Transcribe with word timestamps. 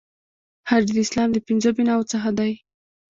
حج 0.69 0.85
د 0.93 0.97
اسلام 1.05 1.29
د 1.33 1.37
پنځو 1.47 1.69
بناوو 1.77 2.09
څخه 2.11 2.29
دی. 2.39 2.51